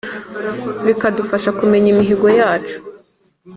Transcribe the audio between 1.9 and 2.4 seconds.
imihigo